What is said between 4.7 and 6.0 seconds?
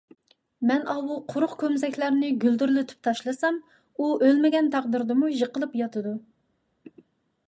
تەقدىردىمۇ يىقىلىپ